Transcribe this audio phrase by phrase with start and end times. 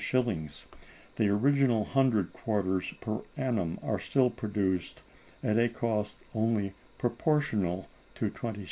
[1.17, 5.03] _,the original hundred quarters per annum are still produced
[5.43, 8.59] at a cost only proportional to 20_s.